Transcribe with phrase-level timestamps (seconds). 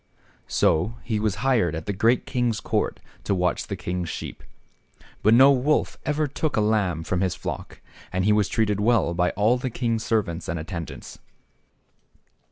[0.47, 4.43] So he was hired at the great king's court to watch the king's sheep.
[5.21, 9.13] But no wolf ever took a lamb from his flock, and he was treated well
[9.13, 11.19] by all the king's servants and attendants.